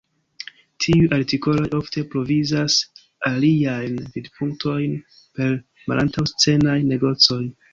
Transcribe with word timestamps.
Tiuj 0.83 1.03
artikoloj 1.17 1.65
ofte 1.79 2.03
provizas 2.13 2.77
aliajn 3.31 4.01
vidpunktojn 4.17 4.97
per 5.37 5.55
malantaŭ-scenaj 5.93 6.79
negocoj. 6.95 7.43